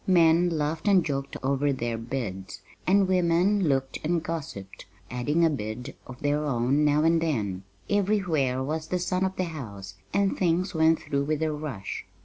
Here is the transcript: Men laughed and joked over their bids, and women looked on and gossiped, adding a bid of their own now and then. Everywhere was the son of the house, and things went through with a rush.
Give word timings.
Men 0.07 0.49
laughed 0.49 0.87
and 0.87 1.05
joked 1.05 1.37
over 1.43 1.71
their 1.71 1.95
bids, 1.95 2.63
and 2.87 3.07
women 3.07 3.65
looked 3.69 3.99
on 4.03 4.13
and 4.13 4.23
gossiped, 4.23 4.87
adding 5.11 5.45
a 5.45 5.49
bid 5.51 5.95
of 6.07 6.21
their 6.21 6.43
own 6.43 6.83
now 6.83 7.03
and 7.03 7.21
then. 7.21 7.61
Everywhere 7.87 8.63
was 8.63 8.87
the 8.87 8.97
son 8.97 9.23
of 9.23 9.35
the 9.35 9.43
house, 9.53 9.93
and 10.11 10.35
things 10.35 10.73
went 10.73 11.01
through 11.01 11.25
with 11.25 11.43
a 11.43 11.51
rush. 11.51 12.07